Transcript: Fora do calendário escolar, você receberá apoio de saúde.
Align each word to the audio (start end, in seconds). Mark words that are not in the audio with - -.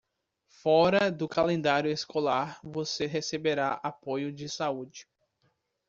Fora 0.63 1.11
do 1.11 1.27
calendário 1.29 1.91
escolar, 1.91 2.59
você 2.63 3.05
receberá 3.05 3.73
apoio 3.83 4.33
de 4.33 4.49
saúde. 4.49 5.07